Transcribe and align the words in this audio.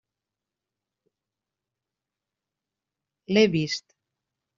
L'he 3.35 3.45
vist. 3.57 3.95